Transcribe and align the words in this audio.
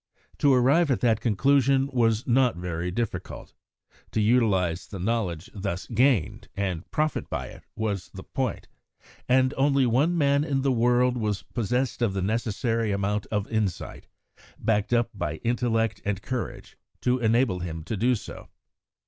To 0.39 0.51
arrive 0.51 0.89
at 0.89 1.01
that 1.01 1.21
conclusion 1.21 1.85
was 1.93 2.25
not 2.25 2.55
very 2.55 2.89
difficult; 2.89 3.53
to 4.09 4.19
utilise 4.19 4.87
the 4.87 4.97
knowledge 4.97 5.51
thus 5.53 5.85
gained, 5.85 6.47
and 6.55 6.89
profit 6.89 7.29
by 7.29 7.49
it, 7.49 7.65
was 7.75 8.09
the 8.11 8.23
point, 8.23 8.67
and 9.29 9.53
only 9.57 9.85
one 9.85 10.17
man 10.17 10.43
in 10.43 10.63
the 10.63 10.71
world 10.71 11.17
was 11.17 11.43
possessed 11.43 12.01
of 12.01 12.15
the 12.15 12.23
necessary 12.23 12.91
amount 12.91 13.27
of 13.27 13.47
insight, 13.51 14.07
backed 14.57 14.91
up 14.91 15.11
by 15.13 15.35
intellect 15.43 16.01
and 16.03 16.23
courage, 16.23 16.79
to 17.01 17.19
enable 17.19 17.59
him 17.59 17.83
to 17.83 17.95
do 17.95 18.15
so. 18.15 18.47